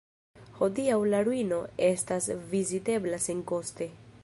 [0.59, 3.93] Hodiaŭ la ruino estas vizitebla senkoste.